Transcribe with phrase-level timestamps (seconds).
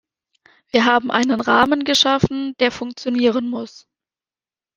[0.71, 3.87] Wir haben einen Rahmen geschaffen, der funktionieren muss.